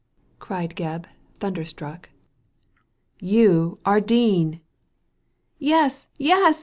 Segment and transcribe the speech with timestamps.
[0.39, 1.05] cried Gebb,
[1.39, 2.09] thunderstruck.
[3.19, 4.59] "You are Dean!""
[5.59, 6.07] Yes!
[6.17, 6.59] yes!